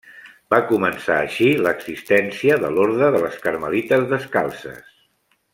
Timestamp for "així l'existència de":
1.25-2.73